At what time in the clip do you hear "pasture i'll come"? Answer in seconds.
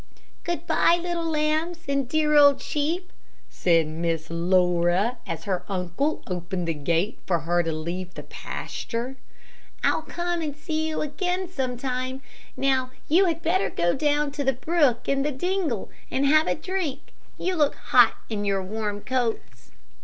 8.23-10.41